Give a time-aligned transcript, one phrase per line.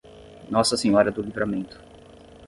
[0.49, 1.79] Nossa Senhora do Livramento